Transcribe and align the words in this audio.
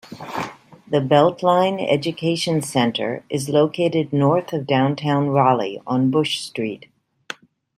The 0.89 0.97
Beltline 0.97 1.79
Education 1.87 2.63
Center 2.63 3.23
is 3.29 3.49
located 3.49 4.11
north 4.11 4.51
of 4.51 4.65
downtown 4.65 5.27
Raleigh 5.27 5.79
on 5.85 6.09
Bush 6.09 6.39
Street. 6.39 6.87